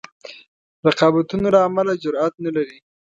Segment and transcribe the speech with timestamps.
[0.87, 2.77] رقابتونو له امله جرأت نه لري.